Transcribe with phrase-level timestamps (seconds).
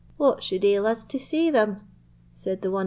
[0.17, 1.87] "What should ail us to see them?"
[2.33, 2.79] said the one old woman.